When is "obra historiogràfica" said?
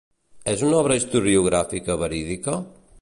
0.79-1.99